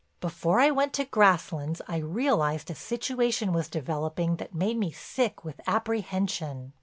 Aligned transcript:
Before 0.19 0.59
I 0.59 0.71
went 0.71 0.93
to 0.93 1.05
Grasslands 1.05 1.79
I 1.87 1.97
realized 1.97 2.71
a 2.71 2.73
situation 2.73 3.53
was 3.53 3.67
developing 3.67 4.37
that 4.37 4.51
made 4.51 4.77
me 4.79 4.91
sick 4.91 5.45
with 5.45 5.61
apprehension. 5.67 6.73